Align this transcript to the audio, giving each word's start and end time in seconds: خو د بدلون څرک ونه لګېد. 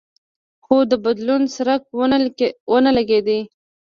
خو 0.63 0.75
د 0.91 0.93
بدلون 1.03 1.41
څرک 1.55 1.81
ونه 2.71 2.91
لګېد. 2.97 3.27